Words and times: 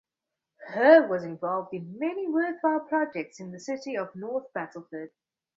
Herb 0.69 1.11
was 1.11 1.23
involved 1.23 1.75
in 1.75 1.99
many 1.99 2.27
worthwhile 2.27 2.79
projects 2.79 3.39
in 3.39 3.51
the 3.51 3.59
city 3.59 3.95
of 3.99 4.15
North 4.15 4.51
Battleford. 4.51 5.11